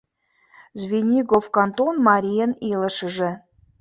Звенигов 0.79 1.45
кантон 1.55 1.95
марийын 2.07 2.51
илышыже 2.71 3.31